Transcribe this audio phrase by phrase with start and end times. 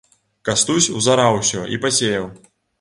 [0.49, 2.25] Кастусь узараў усё і пасеяў.